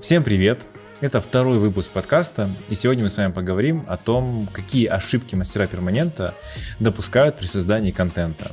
[0.00, 0.64] Всем привет!
[1.00, 5.66] Это второй выпуск подкаста, и сегодня мы с вами поговорим о том, какие ошибки мастера
[5.66, 6.36] перманента
[6.78, 8.52] допускают при создании контента.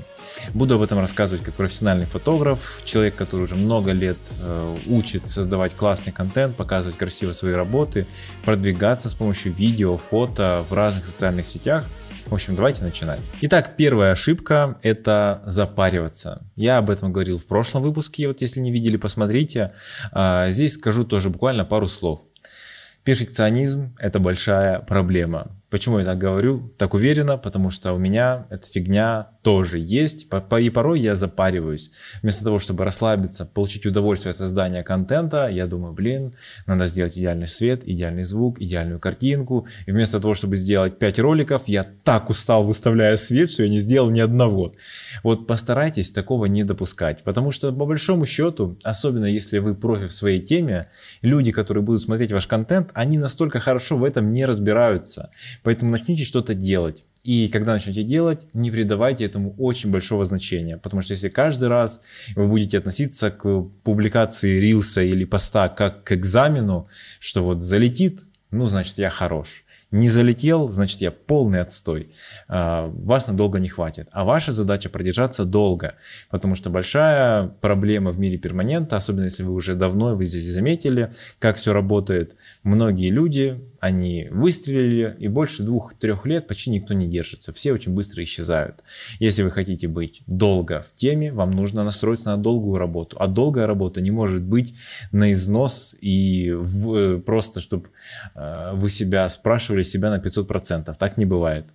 [0.55, 5.75] Буду об этом рассказывать как профессиональный фотограф, человек, который уже много лет э, учит создавать
[5.75, 8.07] классный контент, показывать красиво свои работы,
[8.43, 11.85] продвигаться с помощью видео, фото в разных социальных сетях.
[12.26, 13.21] В общем, давайте начинать.
[13.42, 16.41] Итак, первая ошибка– это запариваться.
[16.55, 19.73] Я об этом говорил в прошлом выпуске, вот если не видели, посмотрите.
[20.12, 22.25] А, здесь скажу тоже буквально пару слов.
[23.03, 25.55] Перфекционизм– это большая проблема.
[25.75, 27.35] Почему я так говорю, так уверенно?
[27.38, 31.91] Потому что у меня эта фигня тоже есть, и порой я запариваюсь.
[32.21, 36.34] Вместо того, чтобы расслабиться, получить удовольствие от создания контента, я думаю, блин,
[36.65, 39.67] надо сделать идеальный свет, идеальный звук, идеальную картинку.
[39.85, 43.79] И вместо того, чтобы сделать 5 роликов, я так устал, выставляя свет, что я не
[43.79, 44.76] сделал ни одного.
[45.23, 50.13] Вот постарайтесь такого не допускать, потому что по большому счету, особенно если вы профи в
[50.13, 50.87] своей теме,
[51.21, 55.31] люди, которые будут смотреть ваш контент, они настолько хорошо в этом не разбираются.
[55.66, 57.05] Поэтому начните что-то делать.
[57.24, 60.77] И когда начнете делать, не придавайте этому очень большого значения.
[60.77, 62.02] Потому что если каждый раз
[62.35, 66.88] вы будете относиться к публикации рилса или поста как к экзамену,
[67.20, 68.22] что вот залетит,
[68.52, 69.65] ну, значит, я хорош
[69.96, 72.10] не залетел, значит я полный отстой.
[72.48, 74.10] А, вас надолго не хватит.
[74.12, 75.96] А ваша задача продержаться долго,
[76.30, 81.12] потому что большая проблема в мире перманента, особенно если вы уже давно, вы здесь заметили,
[81.40, 82.36] как все работает.
[82.64, 87.54] Многие люди, они выстрелили, и больше двух-трех лет почти никто не держится.
[87.54, 88.84] Все очень быстро исчезают.
[89.20, 93.16] Если вы хотите быть долго в теме, вам нужно настроиться на долгую работу.
[93.20, 94.76] А долгая работа не может быть
[95.12, 97.90] на износ и в, просто, чтобы
[98.36, 100.95] э, вы себя спрашивали себя на 500%.
[100.97, 101.66] Так не бывает.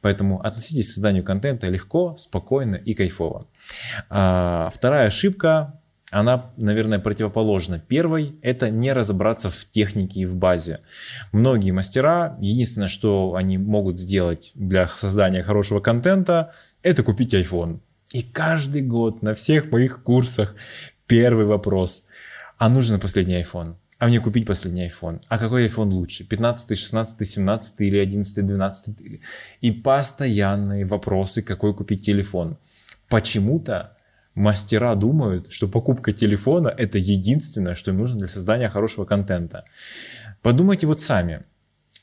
[0.00, 3.46] Поэтому относитесь к созданию контента легко, спокойно и кайфово.
[4.10, 5.78] А, вторая ошибка
[6.12, 10.80] она, наверное, противоположна первой, это не разобраться в технике и в базе.
[11.32, 16.52] Многие мастера, единственное, что они могут сделать для создания хорошего контента,
[16.82, 17.80] это купить iPhone.
[18.12, 20.54] И каждый год на всех моих курсах
[21.06, 22.04] первый вопрос,
[22.58, 23.76] а нужен последний iPhone?
[24.02, 25.20] А мне купить последний iPhone.
[25.28, 26.24] А какой iPhone лучше?
[26.24, 29.20] 15, 16, 17 или 11, 12?
[29.60, 32.58] И постоянные вопросы, какой купить телефон.
[33.08, 33.96] Почему-то
[34.34, 39.66] мастера думают, что покупка телефона это единственное, что им нужно для создания хорошего контента.
[40.40, 41.44] Подумайте вот сами.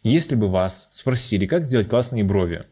[0.01, 2.63] Если бы вас спросили, как сделать классные брови,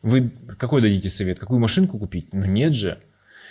[0.00, 1.38] вы какой дадите совет?
[1.38, 2.32] Какую машинку купить?
[2.32, 3.02] Ну нет же.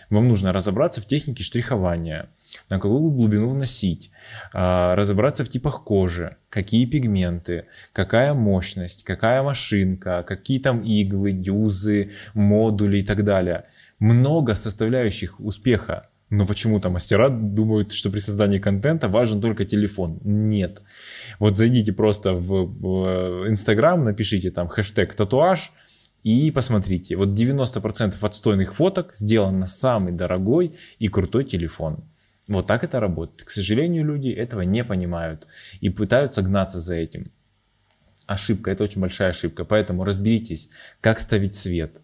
[0.10, 2.30] Вам нужно разобраться в технике штрихования,
[2.70, 4.12] на какую глубину вносить,
[4.54, 12.12] а, разобраться в типах кожи, какие пигменты, какая мощность, какая машинка, какие там иглы, дюзы,
[12.34, 13.66] модули и так далее.
[14.00, 16.10] Много составляющих успеха.
[16.30, 20.20] Но почему-то мастера думают, что при создании контента важен только телефон.
[20.24, 20.84] Нет.
[21.40, 25.72] Вот зайдите просто в Инстаграм, напишите там хэштег татуаж
[26.24, 27.16] и посмотрите.
[27.16, 32.04] Вот 90% отстойных фоток сделан на самый дорогой и крутой телефон.
[32.50, 33.44] Вот так это работает.
[33.44, 35.48] К сожалению, люди этого не понимают
[35.82, 37.32] и пытаются гнаться за этим.
[38.26, 39.66] Ошибка, это очень большая ошибка.
[39.66, 40.70] Поэтому разберитесь,
[41.02, 42.02] как ставить свет,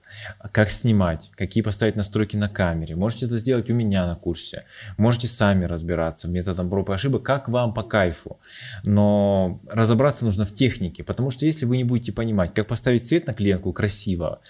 [0.52, 2.96] как снимать, какие поставить настройки на камере.
[2.96, 4.66] Можете это сделать у меня на курсе.
[4.98, 8.40] Можете сами разбираться методом проб и ошибок, как вам по кайфу.
[8.86, 13.28] Но разобраться нужно в технике, потому что если вы не будете понимать, как поставить свет
[13.28, 14.42] на клиентку красиво,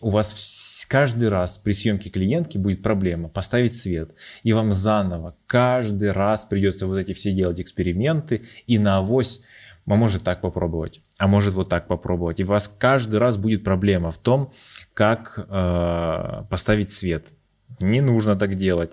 [0.00, 4.12] у вас каждый раз при съемке клиентки будет проблема поставить свет.
[4.42, 9.40] И вам заново каждый раз придется вот эти все делать эксперименты и на авось
[9.86, 12.38] а может так попробовать, а может вот так попробовать.
[12.38, 14.52] И у вас каждый раз будет проблема в том,
[14.94, 17.32] как э, поставить свет.
[17.80, 18.92] Не нужно так делать.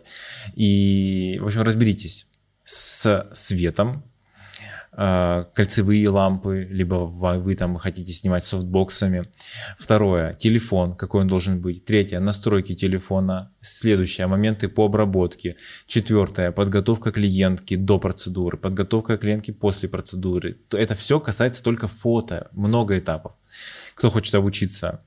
[0.56, 2.28] И, в общем, разберитесь
[2.64, 4.04] с светом,
[4.92, 9.30] кольцевые лампы, либо вы там хотите снимать софтбоксами.
[9.78, 11.86] Второе, телефон, какой он должен быть.
[11.86, 13.52] Третье, настройки телефона.
[13.62, 15.58] Следующее, моменты по обработке.
[15.86, 20.58] Четвертое, подготовка клиентки до процедуры, подготовка клиентки после процедуры.
[20.72, 23.34] Это все касается только фото, много этапов.
[23.94, 25.02] Кто хочет обучиться,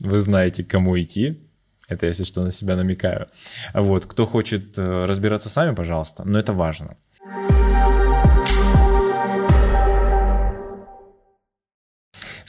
[0.00, 1.42] вы знаете, к кому идти.
[1.88, 3.28] Это, если что, на себя намекаю.
[3.72, 6.96] Вот, кто хочет э, разбираться сами, пожалуйста, но это важно.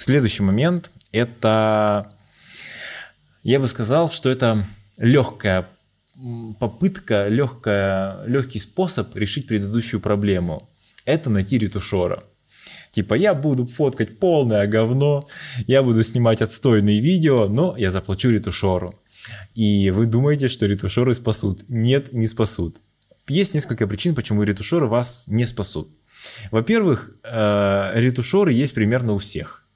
[0.08, 2.14] Следующий момент– это,
[3.44, 4.66] я бы сказал, что это
[4.96, 5.68] легкая
[6.62, 10.70] попытка, легкая, легкий способ решить предыдущую проблему.
[11.04, 12.24] Это найти ретушера.
[12.94, 15.28] Типа, я буду фоткать полное говно,
[15.68, 18.98] я буду снимать отстойные видео, но я заплачу ретушеру.
[19.56, 21.66] И вы думаете, что ретушеры спасут?
[21.68, 22.78] Нет, не спасут.
[23.28, 25.90] есть несколько причин, почему ретушеры вас не спасут.
[26.50, 29.67] Во-первых, э, ретушеры есть примерно у всех.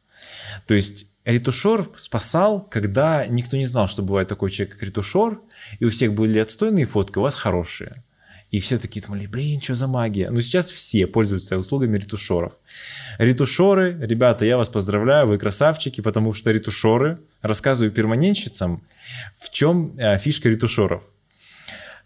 [0.71, 5.41] То есть ретушер спасал, когда никто не знал, что бывает такой человек, как ретушер,
[5.79, 8.06] и у всех были отстойные фотки, у вас хорошие.
[8.51, 10.29] И все такие думали, блин, что за магия?
[10.29, 12.53] Но сейчас все пользуются услугами ретушеров.
[13.18, 18.81] Ретушеры, ребята, я вас поздравляю, вы красавчики, потому что ретушеры, рассказываю перманентщицам,
[19.38, 21.03] в чем э, фишка ретушеров.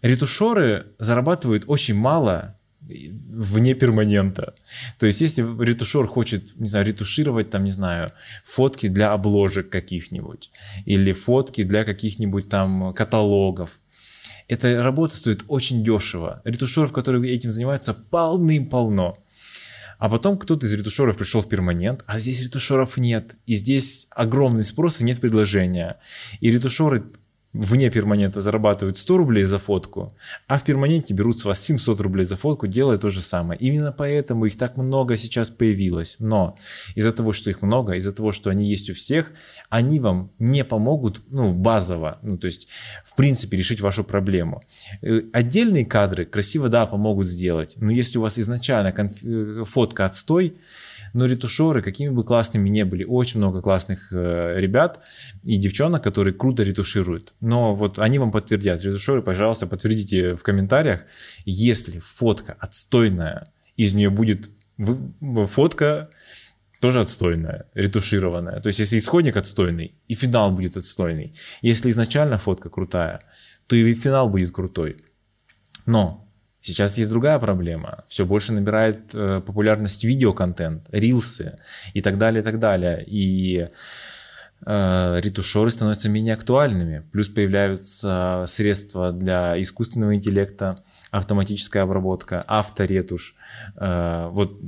[0.02, 2.58] Ретушеры зарабатывают очень мало
[2.88, 4.54] вне перманента.
[4.98, 8.12] То есть, если ретушер хочет, не знаю, ретушировать, там, не знаю,
[8.44, 10.50] фотки для обложек каких-нибудь,
[10.84, 13.70] или фотки для каких-нибудь там каталогов,
[14.48, 16.40] эта работа стоит очень дешево.
[16.44, 19.18] Ретушеров, которые этим занимаются, полным-полно.
[19.98, 23.34] А потом кто-то из ретушеров пришел в перманент, а здесь ретушеров нет.
[23.46, 25.98] И здесь огромный спрос и нет предложения.
[26.40, 27.04] И ретушеры
[27.56, 30.14] вне перманента зарабатывают 100 рублей за фотку,
[30.46, 33.58] а в перманенте берут с вас 700 рублей за фотку, делая то же самое.
[33.60, 36.16] Именно поэтому их так много сейчас появилось.
[36.20, 36.56] Но
[36.94, 39.32] из-за того, что их много, из-за того, что они есть у всех,
[39.70, 42.68] они вам не помогут, ну, базово, ну, то есть,
[43.04, 44.62] в принципе, решить вашу проблему.
[45.02, 49.24] Э, отдельные кадры красиво, да, помогут сделать, но если у вас изначально конф...
[49.24, 50.56] Э, фотка отстой,
[51.12, 55.00] но ретушеры, какими бы классными не были, очень много классных э, ребят
[55.42, 57.34] и девчонок, которые круто ретушируют.
[57.40, 58.82] Но вот они вам подтвердят.
[58.82, 61.02] Ретушеры, пожалуйста, подтвердите в комментариях,
[61.44, 64.50] если фотка отстойная, из нее будет
[65.48, 66.10] фотка
[66.80, 68.60] тоже отстойная, ретушированная.
[68.60, 71.34] То есть, если исходник отстойный, и финал будет отстойный.
[71.62, 73.22] Если изначально фотка крутая,
[73.66, 75.04] то и финал будет крутой.
[75.86, 76.25] Но
[76.66, 78.02] Сейчас есть другая проблема.
[78.08, 81.60] Все больше набирает э, популярность видеоконтент, рилсы
[81.94, 83.04] и так далее, и так далее.
[83.06, 83.68] И
[84.66, 87.08] э, ретушеры становятся менее актуальными.
[87.12, 90.82] Плюс появляются средства для искусственного интеллекта,
[91.12, 93.36] автоматическая обработка, авторетушь.
[93.76, 94.58] Э, вот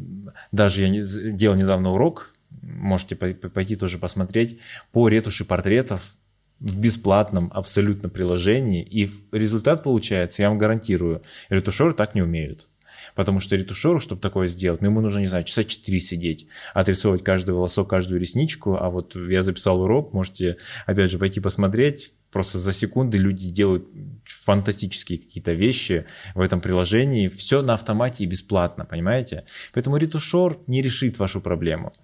[0.53, 1.03] даже я
[1.33, 4.61] делал недавно урок, можете пойти тоже посмотреть,
[4.93, 6.15] по ретуши портретов
[6.61, 12.69] в бесплатном абсолютно приложении, и результат получается, я вам гарантирую, ретушеры так не умеют.
[13.15, 17.25] Потому что ретушеру, чтобы такое сделать, ну, ему нужно, не знаю, часа 4 сидеть, отрисовывать
[17.25, 18.77] каждый волосок, каждую ресничку.
[18.77, 20.57] А вот я записал урок, можете,
[20.87, 22.13] опять же, пойти посмотреть.
[22.31, 23.89] Просто за секунды люди делают
[24.25, 27.29] фантастические какие-то вещи в этом приложении.
[27.29, 29.45] Все на автомате и бесплатно, понимаете?
[29.73, 31.95] Поэтому ретушер не решит вашу проблему.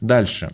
[0.00, 0.52] Дальше.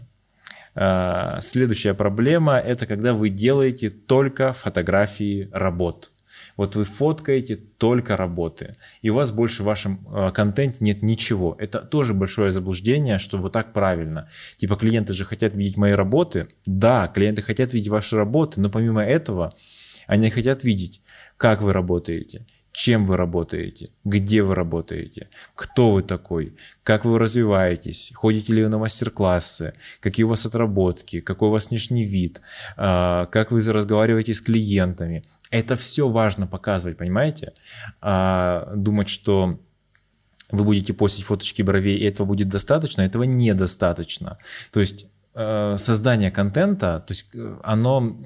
[0.77, 6.13] А, следующая проблема– это когда вы делаете только фотографии работ.
[6.59, 11.57] Вот вы фоткаете только работы, и у вас больше в вашем а, контенте нет ничего.
[11.59, 14.29] Это тоже большое заблуждение, что вот так правильно.
[14.57, 16.49] Типа клиенты же хотят видеть мои работы.
[16.67, 19.55] Да, клиенты хотят видеть ваши работы, но помимо этого
[20.07, 21.01] они хотят видеть,
[21.39, 22.47] как вы работаете,
[22.77, 28.69] чем вы работаете, где вы работаете, кто вы такой, как вы развиваетесь, ходите ли вы
[28.69, 32.43] на мастер-классы, какие у вас отработки, какой у вас внешний вид,
[32.77, 35.25] а, как вы разговариваете с клиентами.
[35.51, 37.55] Это все важно показывать, понимаете?
[38.03, 39.59] А думать, что
[40.51, 44.37] вы будете постить фоточки бровей, и этого будет достаточно, этого недостаточно.
[44.71, 45.09] То есть
[45.77, 48.17] создание контента, то есть э, оно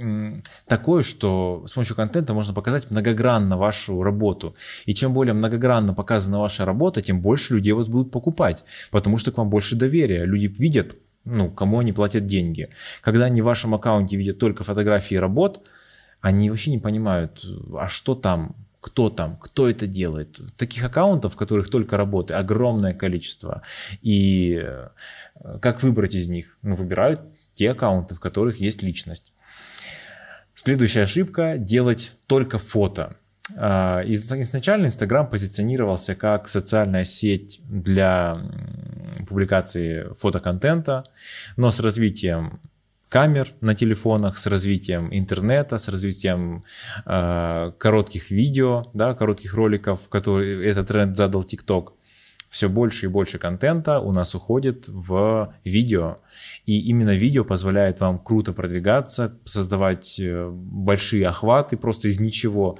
[0.66, 4.54] такое, что с помощью контента можно показать многогранно вашу работу.
[4.86, 9.32] И чем более многогранно показана ваша работа, тем больше людей вас будут покупать, потому что
[9.32, 10.24] к вам больше доверия.
[10.24, 12.68] Люди видят, ну, кому они платят деньги.
[13.02, 15.66] Когда они в вашем аккаунте видят только фотографии работ,
[16.20, 17.44] они вообще не понимают,
[17.76, 20.40] а что там, кто там, кто это делает.
[20.56, 23.62] Таких аккаунтов, в которых только работы, огромное количество.
[24.00, 24.88] И э,
[25.60, 26.56] как выбрать из них?
[26.62, 27.20] Ну, выбирают
[27.54, 29.32] те аккаунты, в которых есть личность.
[30.54, 33.16] Следующая ошибка– делать только фото.
[33.56, 38.38] А, изначально Инстаграм позиционировался как социальная сеть для
[39.28, 41.04] публикации фотоконтента,
[41.56, 42.60] но с развитием
[43.10, 46.64] камер на телефонах, с развитием интернета, с развитием
[47.04, 51.88] э, коротких видео, да, коротких роликов, который этот тренд задал TikTok,
[52.48, 56.18] все больше и больше контента у нас уходит в видео.
[56.66, 62.78] И именно видео позволяет вам круто продвигаться, создавать э, большие охваты просто из ничего.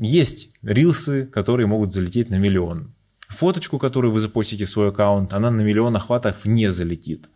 [0.00, 2.94] Есть рилсы, которые могут залететь на миллион.
[3.30, 7.28] Фоточку, которую вы запостите в свой аккаунт, она на миллион охватов не залетит.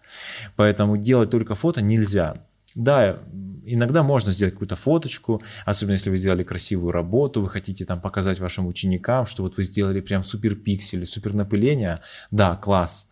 [0.56, 2.34] Поэтому делать только фото нельзя.
[2.74, 3.20] Да,
[3.64, 8.40] иногда можно сделать какую-то фоточку, особенно если вы сделали красивую работу, вы хотите там показать
[8.40, 12.00] вашим ученикам, что вот вы сделали прям супер пиксели, супер напыление.
[12.32, 13.08] Да, класс.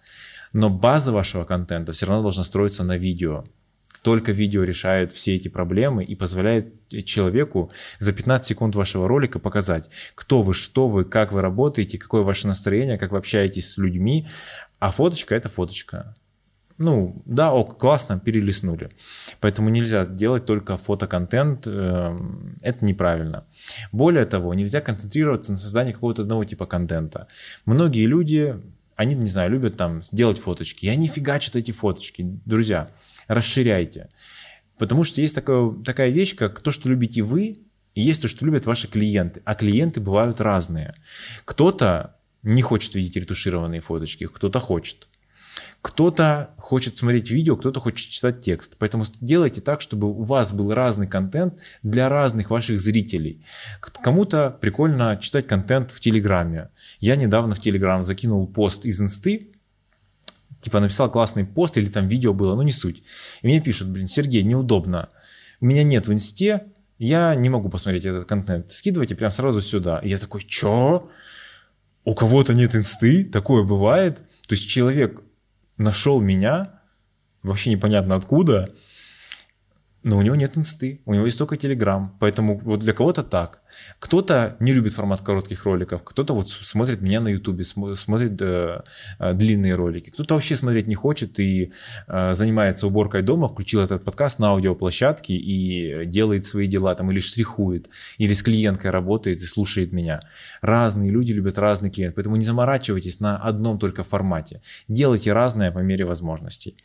[0.52, 3.44] Но база вашего контента все равно должна строиться на видео.
[4.02, 9.88] Только видео решает все эти проблемы и позволяет человеку за 15 секунд вашего ролика показать,
[10.14, 14.28] кто вы, что вы, как вы работаете, какое ваше настроение, как вы общаетесь с людьми.
[14.80, 16.16] А фоточка– это фоточка.
[16.78, 18.90] Ну, да, ок, классно, перелистнули.
[19.38, 23.44] Поэтому нельзя делать только фотоконтент, эм, это неправильно.
[23.92, 27.28] Более того, нельзя концентрироваться на создании какого-то одного типа контента.
[27.66, 28.56] Многие люди,
[28.97, 32.26] они, не знаю, любят там делать фоточки, и они фигачат эти фоточки.
[32.44, 32.88] Друзья,
[33.29, 34.09] расширяйте.
[34.79, 37.61] Потому что есть такая, такая вещь, как то, что любите вы,
[37.95, 39.43] и есть то, что любят ваши клиенты.
[39.45, 40.95] А клиенты бывают разные.
[41.45, 45.09] Кто-то не хочет видеть ретушированные фоточки, кто-то хочет.
[45.83, 48.76] Кто-то хочет смотреть видео, кто-то хочет читать текст.
[48.79, 53.45] Поэтому делайте так, чтобы у вас был разный контент для разных ваших зрителей.
[53.81, 56.71] Кому-то прикольно читать контент в Телеграме.
[57.00, 59.51] Я недавно в Телеграм закинул пост из инсты,
[60.62, 63.02] типа написал классный пост или там видео было, ну не суть.
[63.42, 65.11] И мне пишут, блин, Сергей, неудобно.
[65.61, 66.64] У меня нет в инсте,
[66.99, 68.71] я не могу посмотреть этот контент.
[68.71, 69.99] Скидывайте прям сразу сюда.
[69.99, 71.11] И я такой, чё?
[72.04, 73.25] У кого-то нет инсты?
[73.25, 74.19] Такое бывает?
[74.47, 75.21] То есть человек
[75.76, 76.81] нашел меня,
[77.42, 78.73] вообще непонятно откуда,
[80.04, 82.16] но у него нет инсты, у него есть только телеграм.
[82.18, 83.61] Поэтому вот для кого-то так.
[83.99, 88.82] Кто-то не любит формат коротких роликов, кто-то вот смотрит меня на ютубе, смотрит э,
[89.18, 91.73] э, длинные ролики, кто-то вообще смотреть не хочет и
[92.09, 97.21] э, занимается уборкой дома, включил этот подкаст на аудиоплощадке и делает свои дела там или
[97.21, 100.21] штрихует, или с клиенткой работает и слушает меня.
[100.61, 104.61] Разные люди любят разный клиент, поэтому не заморачивайтесь на одном только формате.
[104.88, 106.76] Делайте разное по мере возможностей.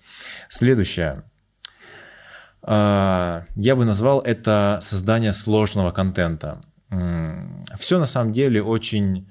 [0.50, 1.24] Следующее.
[2.64, 6.62] А, я бы назвал это создание сложного контента.
[7.78, 9.28] Все на самом деле очень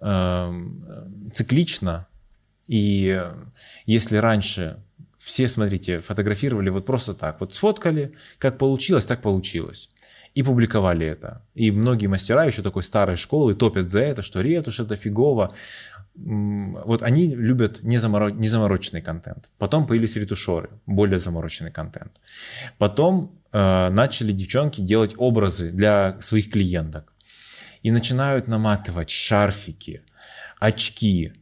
[0.00, 2.06] эм, циклично.
[2.66, 3.22] И
[3.86, 4.82] если раньше
[5.18, 9.90] все, смотрите, фотографировали вот просто так, вот сфоткали, как получилось, так получилось.
[10.34, 11.42] И публиковали это.
[11.54, 15.54] И многие мастера еще такой старой школы топят за это, что ретушь это фигово
[16.24, 18.30] вот они любят незаморо...
[18.30, 19.50] незамороченный контент.
[19.58, 22.12] Потом появились ретушеры, более замороченный контент.
[22.78, 27.12] Потом э, начали девчонки делать образы для своих клиенток.
[27.82, 30.02] И начинают наматывать шарфики,
[30.58, 31.32] очки,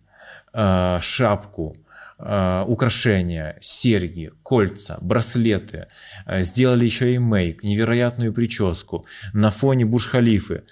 [0.53, 1.77] э, шапку,
[2.19, 5.87] э, украшения, серьги, кольца, браслеты.
[6.27, 10.65] Э, сделали еще и мейк, невероятную прическу на фоне Буш-Халифы.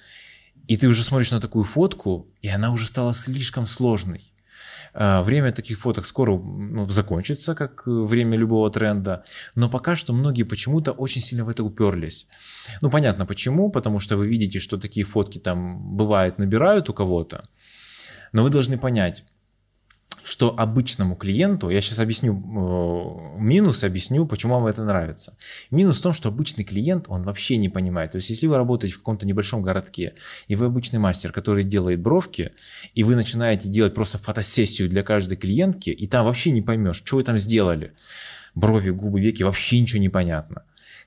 [0.67, 4.33] И ты уже смотришь на такую фотку, и она уже стала слишком сложной.
[4.97, 9.25] А, время таких фоток скоро ну, закончится, как время любого тренда,
[9.57, 12.29] но пока что многие почему-то очень сильно в это уперлись.
[12.81, 17.49] Ну, понятно почему, потому что вы видите, что такие фотки там бывает набирают у кого-то,
[18.33, 19.25] но вы должны понять,
[20.25, 25.37] что обычному клиенту, я сейчас объясню э, минус, объясню, почему вам это нравится.
[25.71, 28.13] Минус в том, что обычный клиент, он вообще не понимает.
[28.13, 30.15] То есть, если вы работаете в каком-то небольшом городке,
[30.49, 32.53] и вы обычный мастер, который делает бровки,
[32.95, 37.17] и вы начинаете делать просто фотосессию для каждой клиентки, и там вообще не поймешь, что
[37.17, 37.93] вы там сделали.
[38.55, 40.65] Брови, губы, веки, вообще ничего не понятно.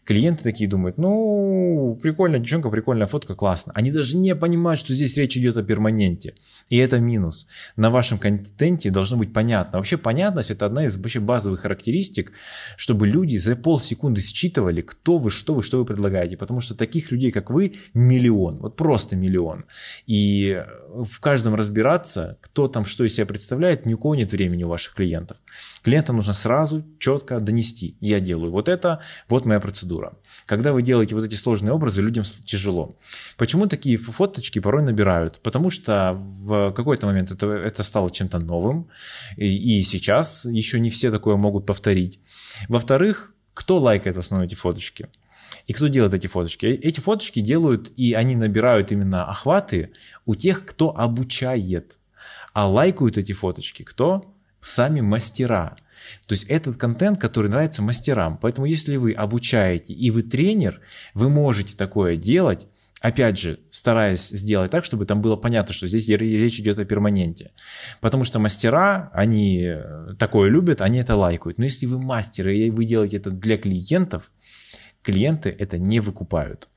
[0.08, 3.74] Клиенты такие думают, ну, прикольная девчонка, прикольная фотка, классно.
[3.76, 6.36] Они даже не понимают, что здесь речь идет о перманенте.
[6.70, 7.46] И это минус.
[7.76, 9.80] На вашем контенте должно быть понятно.
[9.80, 12.32] Вообще понятность это одна из вообще базовых характеристик,
[12.78, 16.38] чтобы люди за полсекунды считывали, кто вы, что вы, что вы предлагаете.
[16.38, 18.60] Потому что таких людей, как вы, миллион.
[18.60, 19.66] Вот просто миллион.
[20.06, 24.64] И в каждом разбираться, кто там что из себя представляет, ни у кого нет времени
[24.64, 25.36] у ваших клиентов.
[25.84, 27.98] Клиентам нужно сразу четко донести.
[28.00, 30.14] Я делаю вот это, вот моя процедура процедура.
[30.46, 32.96] Когда вы делаете вот эти сложные образы, людям тяжело.
[33.38, 35.40] Почему такие фоточки порой набирают?
[35.44, 38.88] Потому что в какой-то момент это, это стало чем-то новым,
[39.36, 42.20] и, и сейчас еще не все такое могут повторить.
[42.70, 45.08] Во-вторых, кто лайкает в основном эти фоточки?
[45.68, 46.66] И кто делает эти фоточки?
[46.66, 49.92] Эти фоточки делают, и они набирают именно охваты
[50.26, 51.98] у тех, кто обучает.
[52.54, 54.34] А лайкают эти фоточки кто?
[54.68, 55.78] Сами мастера.
[56.26, 58.38] То есть этот контент, который нравится мастерам.
[58.38, 60.82] Поэтому если вы обучаете и вы тренер,
[61.14, 62.68] вы можете такое делать,
[63.00, 67.52] Опять же, стараясь сделать так, чтобы там было понятно, что здесь речь идет о перманенте.
[68.02, 71.60] Потому что мастера, они э, такое любят, они это лайкают.
[71.60, 74.32] Но если вы мастер и вы делаете это для клиентов,
[75.04, 76.70] клиенты это не выкупают.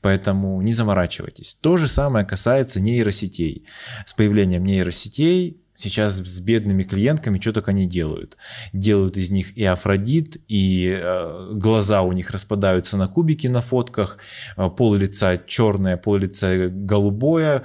[0.00, 1.54] Поэтому не заморачивайтесь.
[1.54, 3.64] То же самое касается нейросетей.
[4.04, 8.36] С появлением нейросетей Сейчас с бедными клиентками что только они делают.
[8.72, 14.18] Делают из них и Афродит, и э, глаза у них распадаются на кубики на фотках,
[14.56, 17.62] э, пол лица черное, пол лица голубое.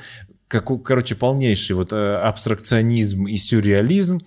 [0.47, 4.21] Как, короче, полнейший вот э, абстракционизм и сюрреализм.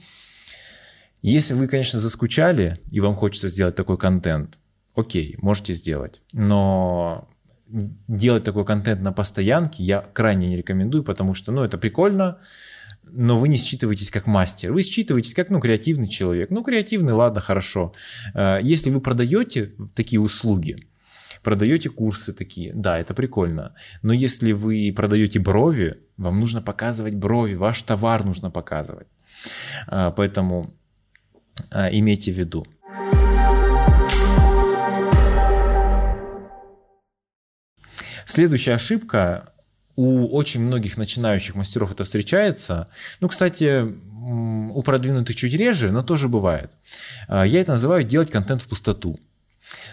[1.22, 4.58] Если вы, конечно, заскучали, и вам хочется сделать такой контент,
[4.96, 6.22] окей, можете сделать.
[6.32, 7.28] Но
[7.68, 12.38] делать такой контент на постоянке я крайне не рекомендую, потому что, ну, это прикольно,
[13.06, 16.50] но вы не считываетесь как мастер, вы считываетесь как, ну, креативный человек.
[16.50, 17.94] Ну, креативный, ладно, хорошо.
[18.34, 20.86] Э, если вы продаете такие услуги,
[21.42, 23.74] продаете курсы такие, да, это прикольно.
[24.02, 29.08] Но если вы продаете брови, вам нужно показывать брови, ваш товар нужно показывать.
[29.88, 30.74] Э, поэтому
[31.70, 32.66] э, имейте в виду.
[38.26, 39.52] Следующая ошибка
[39.96, 42.88] у очень многих начинающих мастеров это встречается.
[43.20, 43.82] Ну, кстати,
[44.28, 46.72] у продвинутых чуть реже, но тоже бывает.
[47.28, 49.18] А, я это называю делать контент в пустоту.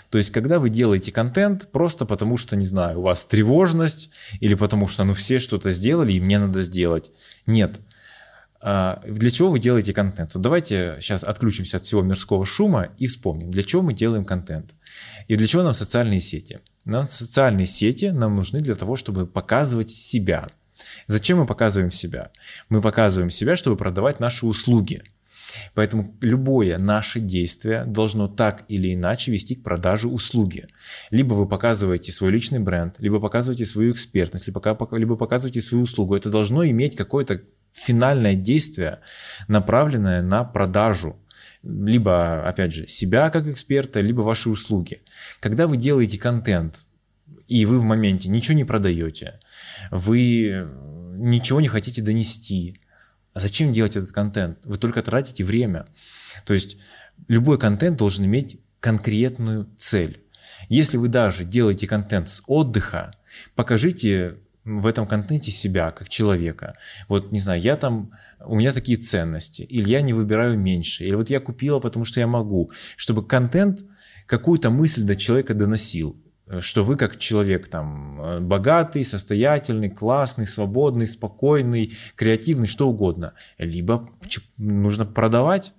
[0.09, 4.53] То есть, когда вы делаете контент просто потому, что, не знаю, у вас тревожность или
[4.53, 7.11] потому что, ну, все что-то сделали, и мне надо сделать.
[7.47, 7.79] Нет.
[8.61, 10.33] А, для чего вы делаете контент?
[10.33, 14.73] Вот давайте сейчас отключимся от всего мирского шума и вспомним, для чего мы делаем контент.
[15.27, 16.59] И для чего нам социальные сети.
[16.85, 20.49] Нам социальные сети нам нужны для того, чтобы показывать себя.
[21.07, 22.31] Зачем мы показываем себя?
[22.69, 25.03] Мы показываем себя, чтобы продавать наши услуги.
[25.73, 30.67] Поэтому любое наше действие должно так или иначе вести к продаже услуги.
[31.11, 36.15] Либо вы показываете свой личный бренд, либо показываете свою экспертность, либо, показываете свою услугу.
[36.15, 38.99] Это должно иметь какое-то финальное действие,
[39.47, 41.17] направленное на продажу
[41.63, 45.01] либо, опять же, себя как эксперта, либо ваши услуги.
[45.39, 46.81] Когда вы делаете контент,
[47.47, 49.39] и вы в моменте ничего не продаете,
[49.91, 50.67] вы
[51.15, 52.81] ничего не хотите донести,
[53.33, 54.59] а зачем делать этот контент?
[54.63, 55.87] Вы только тратите время.
[56.45, 56.77] То есть
[57.27, 60.23] любой контент должен иметь конкретную цель.
[60.69, 63.15] Если вы даже делаете контент с отдыха,
[63.55, 66.75] покажите в этом контенте себя как человека.
[67.07, 71.15] Вот, не знаю, я там, у меня такие ценности, или я не выбираю меньше, или
[71.15, 72.71] вот я купила, потому что я могу.
[72.95, 73.83] Чтобы контент
[74.25, 76.15] какую-то мысль до человека доносил,
[76.59, 83.33] что вы как человек там богатый, состоятельный, классный, свободный, спокойный, креативный, что угодно.
[83.57, 84.09] Либо
[84.57, 85.73] нужно продавать,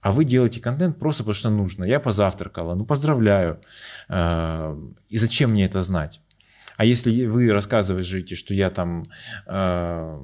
[0.00, 1.84] а вы делаете контент просто потому что нужно.
[1.84, 3.60] Я позавтракала, ну поздравляю.
[4.10, 4.76] Э,
[5.08, 6.20] и зачем мне это знать?
[6.76, 9.06] А если вы рассказываете, что я там
[9.46, 10.18] э,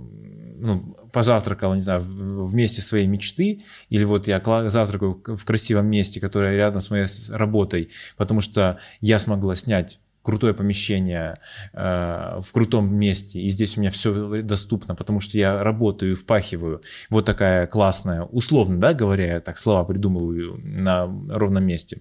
[0.59, 6.21] ну, позавтракал, не знаю, в месте своей мечты, или вот я завтракаю в красивом месте,
[6.21, 11.39] которое рядом с моей работой, потому что я смогла снять крутое помещение
[11.73, 16.83] э, в крутом месте, и здесь у меня все доступно, потому что я работаю, впахиваю.
[17.09, 22.01] Вот такая классная, условно, да, говоря, я так слова придумываю на ровном месте.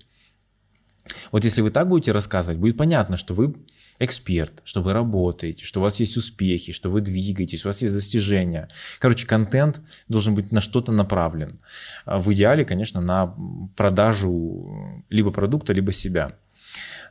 [1.32, 3.56] Вот если вы так будете рассказывать, будет понятно, что вы
[4.00, 7.94] эксперт, что вы работаете, что у вас есть успехи, что вы двигаетесь, у вас есть
[7.94, 8.70] достижения.
[9.00, 11.60] Короче, контент должен быть на что-то направлен.
[12.06, 13.36] А в идеале, конечно, на
[13.76, 16.34] продажу либо продукта, либо себя.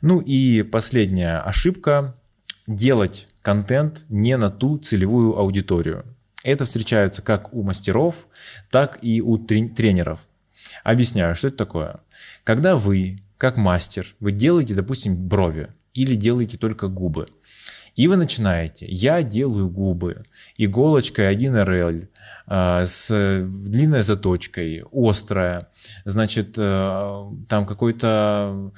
[0.00, 2.16] Ну и последняя ошибка–
[2.66, 6.04] делать контент не на ту целевую аудиторию.
[6.44, 8.28] Это встречается как у мастеров,
[8.70, 10.20] так и у тренеров.
[10.84, 12.00] Объясняю, что это такое.
[12.44, 15.68] Когда вы, как мастер, вы делаете, допустим, брови,
[16.02, 17.26] или делаете только губы.
[17.96, 20.22] И вы начинаете, я делаю губы
[20.56, 22.06] иголочкой 1РЛ
[22.46, 23.08] э, с
[23.44, 25.68] длинной заточкой, острая,
[26.04, 28.72] значит, э, там какой-то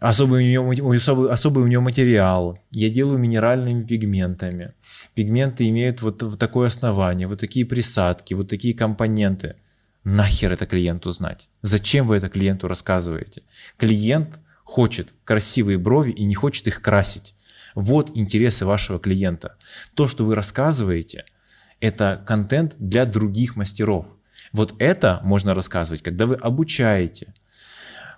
[0.00, 2.58] особый у, него, особый, особый у него материал.
[2.70, 4.74] Я делаю минеральными пигментами.
[5.14, 9.56] Пигменты имеют вот, вот такое основание, вот такие присадки, вот такие компоненты.
[10.04, 11.48] Нахер это клиенту знать?
[11.62, 13.42] Зачем вы это клиенту рассказываете?
[13.78, 17.34] Клиент хочет красивые брови и не хочет их красить.
[17.74, 19.56] Вот интересы вашего клиента.
[19.94, 21.24] То, что вы рассказываете,
[21.80, 24.06] это контент для других мастеров.
[24.52, 27.32] Вот это можно рассказывать, когда вы обучаете.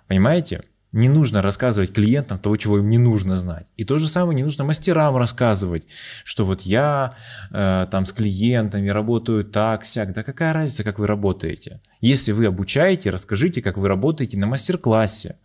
[0.07, 0.65] Понимаете?
[0.93, 3.65] Не нужно рассказывать клиентам того, чего им не нужно знать.
[3.77, 5.85] И то же самое не нужно мастерам рассказывать,
[6.25, 7.15] что вот я
[7.49, 10.11] э, там с клиентами работаю так, сяк.
[10.11, 11.79] Да какая разница, как вы работаете?
[12.01, 15.37] Если вы обучаете, расскажите, как вы работаете на мастер-классе.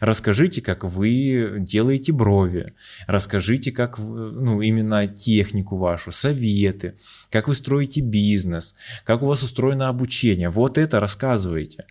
[0.00, 2.74] Расскажите, как вы делаете брови.
[3.06, 6.96] Расскажите, как ну, именно технику вашу, советы,
[7.30, 10.50] как вы строите бизнес, как у вас устроено обучение.
[10.50, 11.86] Вот это рассказывайте.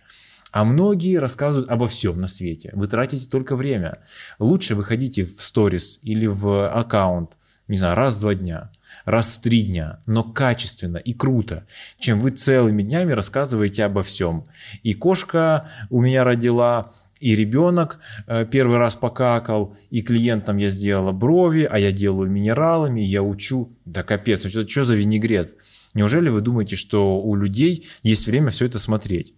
[0.52, 2.70] А многие рассказывают обо всем на свете.
[2.72, 3.98] Вы тратите только время.
[4.38, 7.36] Лучше выходите в сторис или в аккаунт,
[7.68, 8.70] не знаю, раз в два дня,
[9.04, 11.66] раз в три дня, но качественно и круто,
[12.00, 14.48] чем вы целыми днями рассказываете обо всем.
[14.82, 21.12] И кошка у меня родила, и ребенок э, первый раз покакал, и клиентам я сделала
[21.12, 23.76] брови, а я делаю минералами, я учу.
[23.84, 25.54] Да капец, что, что за винегрет?
[25.94, 29.34] Неужели вы думаете, что у людей есть время все это смотреть?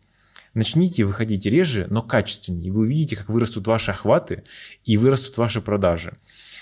[0.55, 2.69] Начните выходить реже, но качественнее.
[2.69, 4.45] И вы увидите, как вырастут ваши охваты
[4.85, 6.19] и вырастут ваши продажи.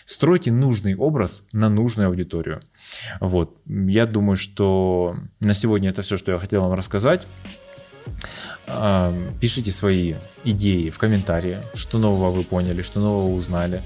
[0.06, 2.62] Стройте нужный образ на нужную аудиторию.
[3.20, 3.60] Вот.
[3.66, 7.26] Я думаю, что на сегодня это все, что я хотел вам рассказать.
[9.40, 13.82] Пишите свои идеи в комментарии, что нового вы поняли, что нового узнали.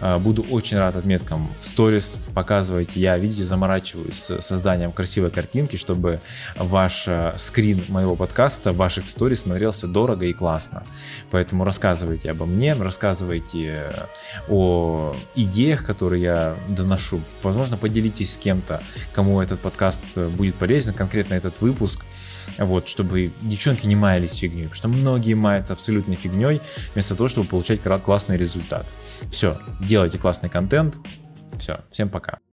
[0.00, 2.18] А, буду очень рад отметкам в сторис.
[2.34, 3.00] Показывайте.
[3.00, 6.20] Я, видите, заморачиваюсь с созданием красивой картинки, чтобы
[6.56, 10.84] ваш а, скрин моего подкаста ваших сторис смотрелся дорого и классно.
[11.30, 13.92] Поэтому рассказывайте обо мне, рассказывайте
[14.48, 17.20] о идеях, которые я доношу.
[17.42, 22.00] Возможно, поделитесь с кем-то, кому этот подкаст будет полезен, конкретно этот выпуск
[22.58, 26.60] вот, чтобы девчонки не маялись фигней, потому что многие маятся абсолютной фигней,
[26.92, 28.86] вместо того, чтобы получать классный результат.
[29.30, 30.96] Все, делайте классный контент,
[31.58, 32.38] все, всем пока.